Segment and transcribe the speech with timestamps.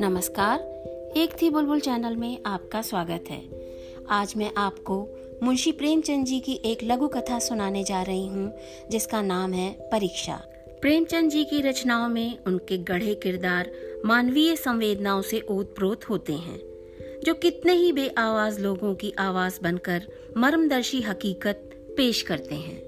[0.00, 0.60] नमस्कार,
[1.16, 3.42] एक थी बुलबुल चैनल में आपका स्वागत है।
[4.08, 5.08] आज मैं आपको
[5.42, 8.52] मुंशी प्रेमचंद जी की एक लघु कथा सुनाने जा रही हूँ,
[8.90, 10.44] जिसका नाम है परीक्षा।
[10.80, 13.70] प्रेमचंद जी की रचनाओं में उनके गढ़े किरदार
[14.04, 16.60] मानवीय संवेदनाओं से ओतप्रोत होते हैं,
[17.24, 20.02] जो कितने ही बेआवाज लोगों की आवाज़ बनकर
[20.36, 22.82] मर्मदर्शी हकीकत पेश करते हैं।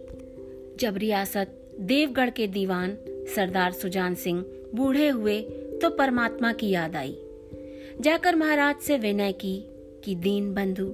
[0.80, 2.98] जब रियासत देवगढ़ के दीवान
[3.30, 4.44] सरदार सुजान सिंह
[4.74, 5.41] बूढ़े हुए
[5.82, 7.16] तो परमात्मा की याद आई।
[8.00, 9.56] जाकर महाराज से विनय की
[10.05, 10.86] कि दीन बंधु,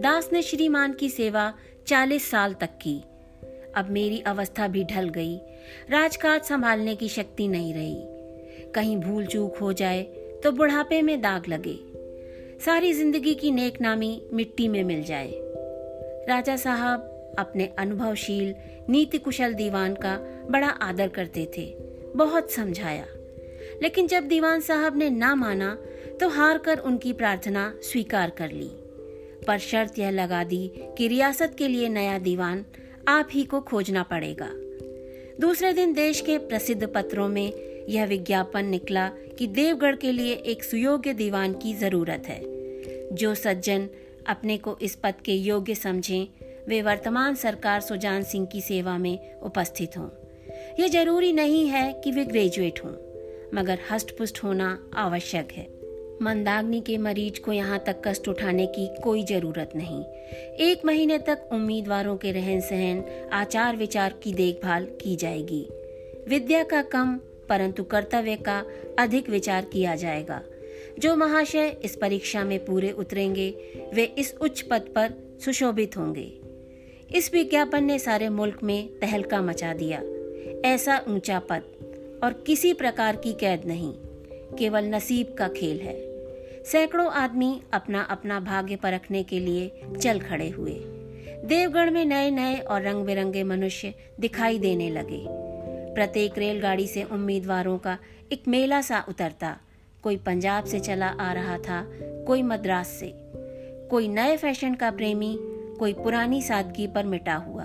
[0.00, 1.52] दास ने श्रीमान की सेवा
[1.86, 2.96] चालीस साल तक की।
[3.76, 5.36] अब मेरी अवस्था भी ढल गई,
[5.90, 10.02] राजकाज संभालने की शक्ति नहीं रही। कहीं भूल चूक हो जाए
[10.42, 11.78] तो बुढ़ापे में दाग लगे।
[12.64, 15.32] सारी ज़िंदगी की नेक नामी मिट्टी में मिल जाए।
[16.28, 18.54] राजा साहब अपने अनुभवशील
[18.88, 20.16] नीति कुशल दीवान का
[20.50, 21.76] बड़ा आदर करते थे,
[22.16, 23.06] बहुत समझाया।
[23.82, 25.78] लेकिन जब दीवान साहब ने ना माना
[26.20, 28.70] तो हार कर उनकी प्रार्थना स्वीकार कर ली।
[29.46, 32.64] पर शर्त यह लगा दी कि रियासत के लिए नया दीवान
[33.08, 34.50] आप ही को खोजना पड़ेगा।
[35.40, 37.52] दूसरे दिन देश के प्रसिद्ध पत्रों में
[37.88, 42.52] यह विज्ञापन निकला कि देवगढ़ के लिए एक सुयोग्य दीवान की ज़रूरत है।
[43.14, 43.88] जो सज्जन
[44.26, 46.28] अपने को इस पद के योग्य समझें
[46.68, 50.08] वे वर्तमान सरकार सुजान सिंह की सेवा में उपस्थित हों।
[50.80, 52.92] यह ज़रूरी नहीं है कि वे ग्रेजुएट हों,
[53.54, 55.66] मगर हष्ट पुष्ट होना आवश्यक है।
[56.22, 60.04] मंदाग्नि के मरीज़ को यहाँ तक कष्ट उठाने की कोई ज़रूरत नहीं।
[60.56, 65.68] एक महीने तक उम्मीदवारों के रहन सहन आचार विचार की देखभाल की जाएगी।
[66.28, 68.64] विद्या का कम, परंतु कर्तव्य का
[68.98, 70.42] अधिक विचार किया जाएगा।
[70.98, 73.50] जो महाशय इस परीक्षा में पूरे उतरेंगे,
[73.94, 76.41] वे इस उच्च पद पर सुशोभित होंगे।
[77.14, 80.02] इस विज्ञापन ने सारे मुल्क में तहलका मचा दिया।
[80.68, 83.92] ऐसा ऊँचा पद और किसी प्रकार की कैद नहीं,
[84.58, 85.94] केवल नसीब का खेल है।
[86.64, 90.72] सैकड़ों आदमी अपना अपना भाग्य परखने के लिए चल खड़े हुए।
[91.44, 95.24] देवगढ़ में नए नए और रंग बिरंगे मनुष्य दिखाई देने लगे।
[95.94, 97.98] प्रत्येक रेलगाड़ी से उम्मीदवारों का
[98.32, 99.56] एक मेला सा उतरता।
[100.02, 101.86] कोई पंजाब से चला आ रहा था,
[102.26, 103.12] कोई मद्रास से।
[103.90, 105.38] कोई नए फ़ैशन का प्रेमी
[105.82, 107.64] कोई पुरानी सादगी पर मिटा हुआ।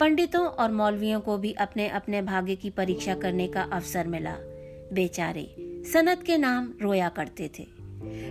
[0.00, 4.36] पंडितों और मौलवियों को भी अपने अपने भाग्य की परीक्षा करने का अवसर मिला।
[4.92, 5.56] बेचारे
[5.92, 7.66] सनत के नाम रोया करते थे।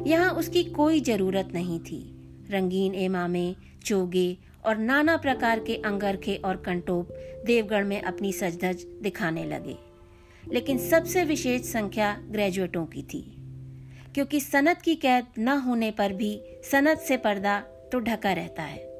[0.10, 3.56] यहाँ उसकी कोई ज़रूरत नहीं थी। रंगीन एमामे
[3.86, 7.10] चोगे और नाना प्रकार के अंगरखे और कंटोप
[7.46, 9.78] देवगढ़ में अपनी सजधज दिखाने लगे।
[10.54, 13.36] लेकिन सबसे विशेष संख्या ग्रेजुएटों की थी।
[14.14, 18.93] क्योंकि सनत की कैद न होने पर भी सनत से पर्दा तो ढका रहता है।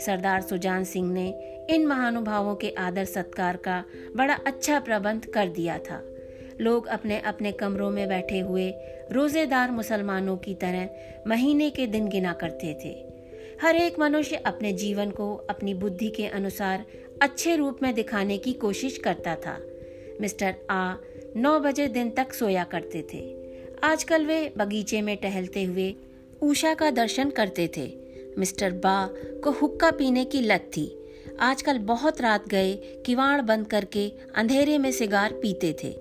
[0.00, 1.28] सरदार सुजान सिंह ने
[1.70, 3.84] इन महानुभावों के आदर सत्कार का
[4.16, 6.02] बड़ा अच्छा प्रबंध कर दिया था।
[6.60, 8.72] लोग अपने अपने कमरों में बैठे हुए
[9.12, 10.88] रोजेदार मुसलमानों की तरह
[11.26, 13.10] महीने के दिन गिना करते थे।
[13.62, 16.84] हर एक मनुष्य अपने जीवन को अपनी बुद्धि के अनुसार
[17.22, 19.58] अच्छे रूप में दिखाने की कोशिश करता था।
[20.20, 20.94] मिस्टर आ
[21.36, 23.40] नौ बजे दिन तक सोया करते थे।
[23.84, 25.94] आजकल वे बगीचे में टहलते हुए
[26.42, 27.99] ऊषा का दर्शन करते थे।
[28.38, 30.96] मिस्टर बा को हुक्का पीने की लत थी।
[31.40, 32.74] आजकल बहुत रात गए,
[33.06, 35.96] किवाड़ बंद करके अंधेरे में सिगार पीते थे।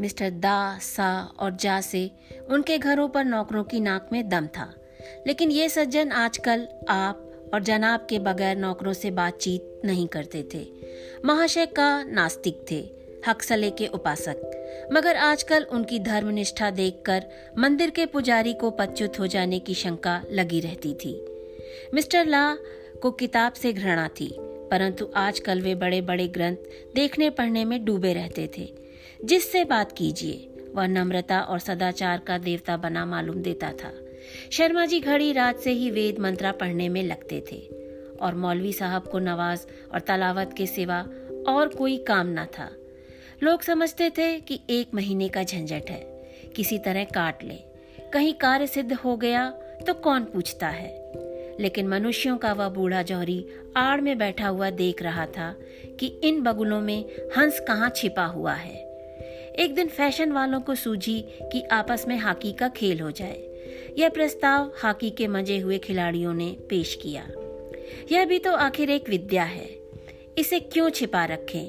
[0.00, 2.10] मिस्टर दा, सा और जा से
[2.50, 4.74] उनके घरों पर नौकरों की नाक में दम था।
[5.26, 10.66] लेकिन ये सज्जन आजकल आप और जनाब के बगैर नौकरों से बातचीत नहीं करते थे।
[11.24, 12.90] महाशय का नास्तिक थे
[13.26, 14.36] हकसले के उपासक।
[14.92, 17.24] मगर आजकल उनकी धर्मनिष्ठा देखकर
[17.58, 21.35] मंदिर के पुजारी को पच्युत हो जाने की शंका लगी रहती थी।
[21.94, 22.54] मिस्टर ला
[23.02, 24.28] को किताब से घृणा थी,
[24.70, 26.56] परंतु आजकल वे बड़े बड़े ग्रंथ
[26.94, 28.68] देखने पढ़ने में डूबे रहते थे।
[29.24, 33.92] जिससे बात कीजिए, वह नम्रता और सदाचार का देवता बना मालूम देता था।
[34.52, 37.56] शर्मा जी घड़ी रात से ही वेद मंत्रा पढ़ने में लगते थे,
[38.22, 40.98] और मौलवी साहब को नवाज़ और तलावत के सिवा
[41.48, 42.70] और कोई काम न था।
[43.42, 46.00] लोग समझते थे कि एक महीने का झंझट है,
[46.56, 47.58] किसी तरह काट ले,
[48.12, 49.48] कहीं कार्य सिद्ध हो गया
[49.86, 50.88] तो कौन पूछता है?
[51.60, 55.56] लेकिन मनुष्यों का वह बूढ़ा जौहरी आड़ में बैठा हुआ देख रहा था
[56.00, 57.04] कि इन बगुलों में
[57.38, 58.86] हंस कहाँ छिपा हुआ है।
[59.58, 63.42] एक दिन फ़ैशन वालों को सूझी कि आपस में हॉकी का खेल हो जाए।
[63.98, 67.28] यह प्रस्ताव हॉकी के मज़े हुए खिलाड़ियों ने पेश किया।
[68.12, 69.70] यह भी तो आखिर एक विद्या है।
[70.38, 71.66] इसे क्यों छिपा रखें?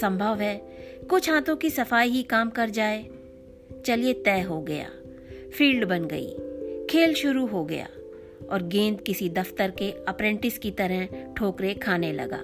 [0.00, 0.62] संभव है
[1.10, 3.06] कुछ हाथों की सफ़ाई ही काम कर जाए।
[3.86, 4.90] चलिए तय हो गया।
[5.58, 6.30] फ़ील्ड बन गई।
[6.90, 7.88] खेल शुरू हो गया।
[8.50, 12.40] और गेंद किसी दफ्तर के अप्रेंटिस की तरह ठोकरे खाने लगा।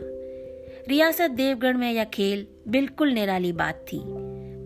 [0.89, 4.01] रियासत देवगढ़ में यह खेल बिल्कुल निराली बात थी।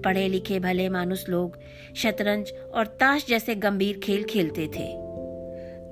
[0.02, 1.58] पढ़े लिखे भले मानुस लोग
[1.96, 4.86] शतरंज और ताश जैसे गंभीर खेल खेलते थे।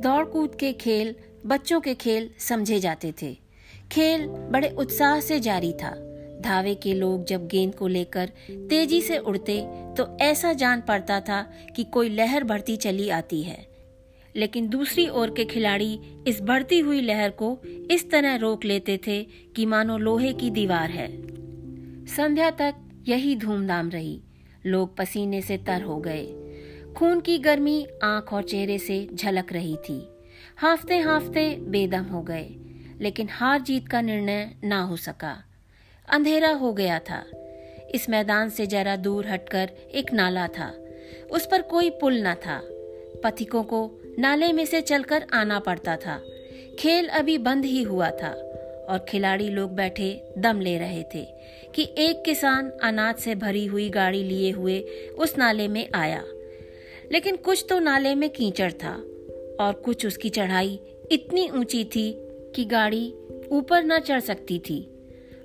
[0.02, 1.14] दौड़ कूद के खेल
[1.46, 3.37] बच्चों के खेल समझे जाते थे।
[3.93, 5.94] खेल बड़े उत्साह से जारी था।
[6.40, 9.60] धावे के लोग जब गेंद को लेकर तेज़ी से उड़ते
[9.98, 11.43] तो ऐसा जान पड़ता था
[11.76, 13.66] कि कोई लहर बढ़ती चली आती है।
[14.37, 17.61] लेकिन दूसरी ओर के खिलाड़ी इस बढ़ती हुई लहर को
[17.91, 19.25] इस तरह रोक लेते थे
[19.56, 21.37] कि मानो लोहे की दीवार है।
[22.06, 22.75] संध्या तक
[23.09, 24.23] यही धूमधाम रही।
[24.67, 26.27] लोग पसीने से तर हो गए।
[26.97, 30.09] खून की गर्मी आँख और चेहरे से झलक रही थी।
[30.56, 32.50] हाफते हाफते बेदम हो गए,
[33.00, 35.44] लेकिन हार जीत का निर्णय ना हो सका।
[36.09, 37.25] अंधेरा हो गया था।
[37.94, 40.75] इस मैदान से जरा दूर हटकर एक नाला था।
[41.31, 42.61] उस पर कोई पुल न था।
[43.25, 46.21] पथिकों को नाले में से चलकर आना पड़ता था।
[46.79, 48.29] खेल अभी बंद ही हुआ था
[48.89, 51.25] और खिलाड़ी लोग बैठे दम ले रहे थे
[51.75, 54.81] कि एक किसान अनाज से भरी हुई गाड़ी लिए हुए
[55.19, 56.23] उस नाले में आया।
[57.13, 58.93] लेकिन कुछ तो नाले में कीचड़ था
[59.61, 60.81] और कुछ उसकी चढ़ाई
[61.13, 62.13] इतनी ऊँची थी
[62.55, 63.15] कि गाड़ी
[63.53, 64.81] ऊपर न चढ़ सकती थी।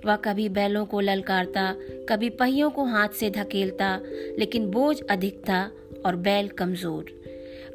[0.05, 1.75] वह कभी बैलों को ललकारता,
[2.09, 3.99] कभी पहियों को हाथ से धकेलता,
[4.39, 5.71] लेकिन बोझ अधिक था
[6.05, 7.20] और बैल कमज़ोर।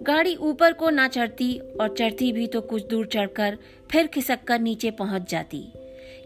[0.03, 3.59] गाड़ी ऊपर को ना चढ़ती और चढ़ती भी तो कुछ दूर चढ़कर
[3.91, 5.73] फिर खिसक कर नीचे पहुँच जाती।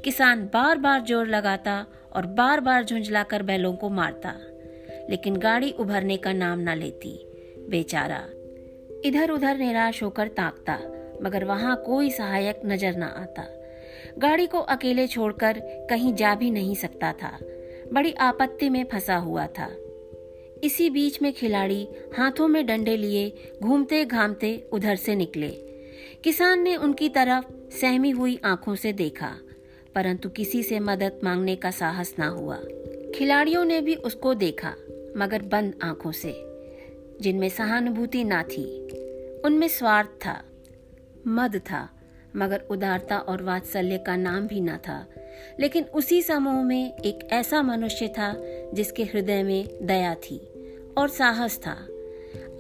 [0.05, 4.35] किसान बार बार ज़ोर लगाता और बार बार झुंझलाकर बैलों को मारता।
[5.11, 7.19] लेकिन गाड़ी उभरने का नाम ना लेती।
[7.71, 8.25] बेचारा
[9.05, 10.79] इधर उधर निराश होकर ताकता,
[11.23, 13.47] मगर वहाँ कोई सहायक नज़र न आता।
[14.19, 17.39] गाड़ी को अकेले छोड़कर कहीं जा भी नहीं सकता था।
[17.93, 19.69] बड़ी आपत्ति में फंसा हुआ था।
[20.65, 25.51] इसी बीच में खिलाड़ी हाथों में डंडे लिए घूमते घामते उधर से निकले।
[26.25, 29.37] किसान ने उनकी तरफ़ सहमी हुई आँखों से देखा,
[29.95, 32.57] परंतु किसी से मदद मांगने का साहस ना हुआ।
[33.15, 34.75] खिलाड़ियों ने भी उसको देखा,
[35.17, 36.35] मगर बंद आँखों से,
[37.21, 38.89] जिनमें सहानुभूति ना थी।
[39.45, 40.45] उनमें स्वार्थ था,
[41.27, 41.89] मद था,
[42.37, 45.07] मगर उदारता और वात्सल्य का नाम भी न था।
[45.61, 48.37] लेकिन उसी समूह में एक ऐसा मनुष्य था
[48.75, 50.50] जिसके हृदय में दया थी।
[51.01, 51.87] और साहस था।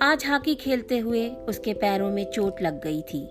[0.03, 3.31] आज हॉकी खेलते हुए उसके पैरों में चोट लग गई थी।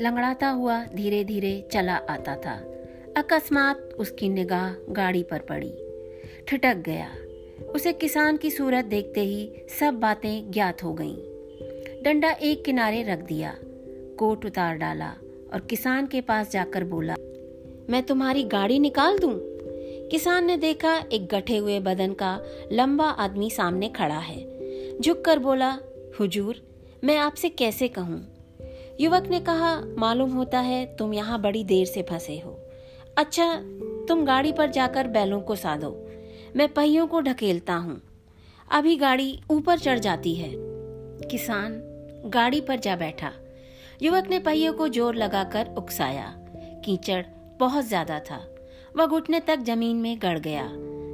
[0.00, 2.74] लंगड़ाता हुआ धीरे धीरे चला आता था।
[3.16, 5.74] अकस्मात उसकी निगाह गाड़ी पर पड़ी।
[6.48, 7.10] ठिटक गया।
[7.64, 11.16] उसे किसान की सूरत देखते ही सब बातें ज्ञात हो गईं।
[12.02, 13.56] डंडा एक किनारे रख दिया।
[14.18, 15.14] कोट उतार डाला
[15.52, 17.14] और किसान के पास जाकर बोला,
[17.90, 19.53] मैं तुम्हारी गाड़ी निकाल दूँ?
[20.10, 22.40] किसान ने देखा एक गठे हुए बदन का
[22.72, 25.78] लंबा आदमी सामने खड़ा है। झुककर बोला,
[26.20, 26.62] हुजूर,
[27.04, 28.26] मैं आपसे कैसे कहूँ?
[29.00, 32.50] युवक ने कहा, मालूम होता है तुम यहाँ बड़ी देर से फंसे हो।
[33.18, 33.54] अच्छा
[34.08, 36.08] तुम गाड़ी पर जाकर बैलों को साधो।
[36.56, 38.00] मैं पहियों को ढकेलता हूँ।
[38.72, 40.50] अभी गाड़ी ऊपर चढ़ जाती है।
[41.30, 41.80] किसान
[42.26, 43.32] गाड़ी पर जा बैठा।
[44.02, 46.34] युवक ने पहियों को ज़ोर लगाकर उकसाया।
[46.84, 47.24] कीचड़
[47.58, 48.53] बहुत ज़्यादा था।
[48.96, 50.68] वह घुटने तक ज़मीन में गड़ गया,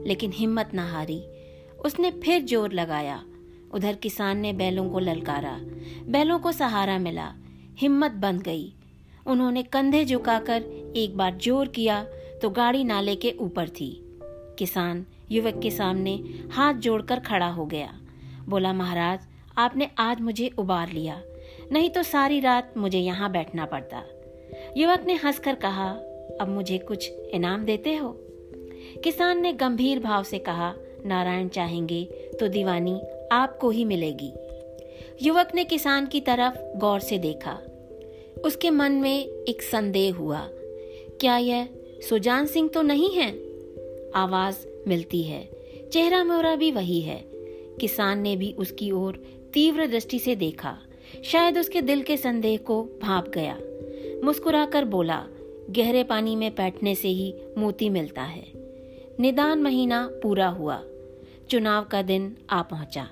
[0.07, 1.23] लेकिन हिम्मत न हारी।
[1.85, 3.23] उसने फिर ज़ोर लगाया।
[3.75, 5.57] उधर किसान ने बैलों को ललकारा।
[6.09, 7.33] बैलों को सहारा मिला।
[7.79, 8.73] हिम्मत बंद गई।
[9.27, 10.63] उन्होंने कंधे झुकाकर
[10.97, 12.03] एक बार ज़ोर किया
[12.43, 13.91] तो गाड़ी नाले के ऊपर थी।
[14.59, 16.15] किसान, युवक के सामने
[16.53, 17.93] हाथ जोड़कर खड़ा हो गया।
[18.49, 19.27] बोला, महाराज,
[19.59, 21.21] आपने आज मुझे उबार लिया।
[21.73, 24.03] नहीं तो सारी रात मुझे यहाँ बैठना पड़ता।
[24.77, 25.91] युवक ने हंसकर कहा
[26.41, 28.17] अब मुझे कुछ इनाम देते हो?
[29.05, 30.75] किसान ने गंभीर भाव से कहा,
[31.07, 32.05] नारायण चाहेंगे
[32.41, 33.01] तो दीवानी
[33.33, 34.33] आपको ही मिलेगी।
[35.23, 37.59] युवक ने किसान की तरफ़ गौर से देखा।
[38.45, 40.49] उसके मन में एक संदेह हुआ,
[41.21, 41.69] क्या यह
[42.09, 43.31] सुजान सिंह तो नहीं है?
[44.15, 44.57] आवाज़
[44.89, 45.49] मिलती है,
[45.93, 47.25] चेहरा मोहरा भी वही है।
[47.81, 49.23] किसान ने भी उसकी ओर
[49.55, 50.79] तीव्र दृष्टि से देखा।
[51.25, 53.59] शायद उसके दिल के संदेह को भाप गया।
[54.25, 55.27] मुस्कुराकर बोला
[55.71, 58.47] गहरे पानी में बैठने से ही मोती मिलता है।
[59.21, 60.83] निदान महीना पूरा हुआ।
[61.51, 63.09] चुनाव का दिन आ पहुँचा।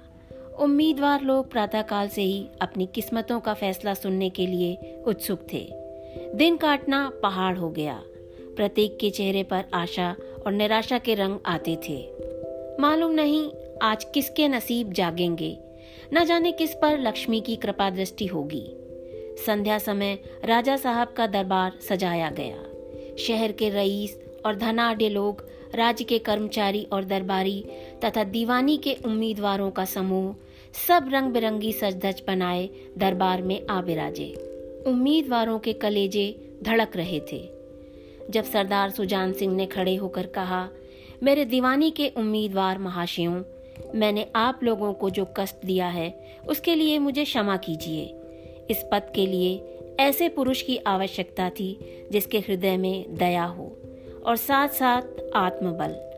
[0.60, 5.72] उम्मीदवार लोग प्रातःकाल से ही अपनी किस्मतों का फैसला सुनने के लिए उत्सुक थे।
[6.34, 8.02] दिन काटना पहाड़ हो गया।
[8.56, 12.10] प्रत्येक के चेहरे पर आशा और निराशा के रंग आते थे।
[12.80, 13.50] मालूम नहीं
[13.82, 15.58] आज किसके नसीब जागेंगे।
[16.14, 18.74] न जाने किस पर लक्ष्मी की कृपा दृष्टि होगी।
[19.46, 26.04] संध्या समय राजा साहब का दरबार सजाया गया। शहर के रईस और धनाढ़ लोग, राज्य
[26.04, 27.64] के कर्मचारी और दरबारी
[28.04, 30.34] तथा दीवानी के उम्मीदवारों का समूह
[30.88, 32.68] सब रंग बिरंगी सजधज बनाए
[32.98, 34.32] दरबार में आ बिराजे
[34.86, 37.48] उम्मीदवारों के कलेजे धड़क रहे थे।
[38.30, 40.68] जब सरदार सुजान सिंह ने खड़े होकर कहा,
[41.22, 43.42] मेरे दीवानी के उम्मीदवार महाशयों,
[43.94, 48.17] मैंने आप लोगों को जो कष्ट दिया है, उसके लिए मुझे क्षमा कीजिए।
[48.70, 51.78] इस पद के लिए ऐसे पुरुष की आवश्यकता थी,
[52.12, 53.76] जिसके हृदय में दया हो
[54.26, 55.02] और साथ साथ
[55.34, 56.08] आत्मबल।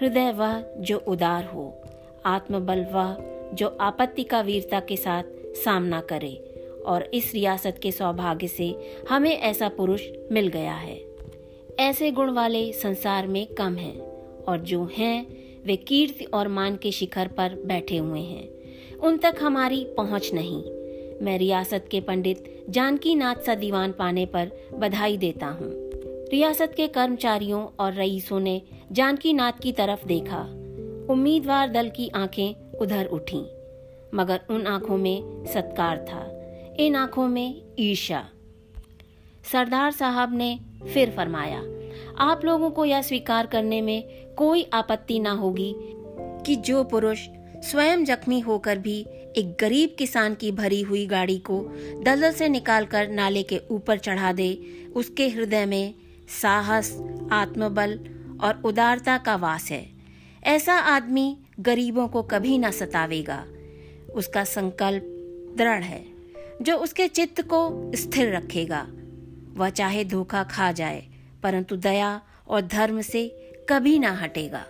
[0.00, 1.82] हृदय वह जो उदार हो,
[2.26, 3.16] आत्मबल वह
[3.54, 5.22] जो आपत्ति का वीरता के साथ
[5.64, 6.54] सामना करे
[6.86, 8.74] और इस रियासत के सौभाग्य से
[9.08, 10.02] हमें ऐसा पुरुष
[10.32, 11.00] मिल गया है।
[11.78, 14.00] ऐसे गुण वाले संसार में कम हैं
[14.44, 15.26] और जो हैं,
[15.64, 18.48] वे कीर्ति और मान के शिखर पर बैठे हुए हैं।
[18.98, 20.79] उन तक हमारी पहुँच नहीं।
[21.22, 25.70] मैं रियासत के पंडित जानकी नाथ सा दीवान पाने पर बधाई देता हूँ।
[26.32, 28.62] रियासत के कर्मचारियों और रईसों ने
[28.92, 30.40] जानकी नाथ की तरफ़ देखा।
[31.10, 33.40] उम्मीदवार दल की आँखें उधर उठी,
[34.14, 36.26] मगर उन आँखों में सत्कार था।
[36.78, 38.24] इन आँखों में ईर्षा
[39.52, 40.58] सरदार साहब ने
[40.94, 41.62] फिर फरमाया,
[42.18, 44.02] आप लोगों को यह स्वीकार करने में
[44.34, 45.74] कोई आपत्ति ना होगी
[46.46, 47.26] कि जो पुरुष
[47.62, 49.06] स्वयं जख्मी होकर भी
[49.36, 51.60] एक गरीब किसान की भरी हुई गाड़ी को
[52.02, 54.54] दलदल से निकालकर नाले के ऊपर चढ़ा दे।
[54.96, 55.94] उसके हृदय में
[56.42, 56.98] साहस,
[57.32, 58.00] आत्मबल
[58.40, 59.90] और उदारता का वास है।
[60.44, 63.46] ऐसा आदमी गरीबों को कभी ना सतावेगा।
[64.14, 65.02] उसका संकल्प
[65.58, 66.04] दृढ़ है।
[66.62, 68.86] जो उसके चित्त को स्थिर रखेगा,
[69.54, 71.06] वह चाहे धोखा खा जाए,
[71.42, 74.66] परंतु दया और धर्म से कभी ना हटेगा।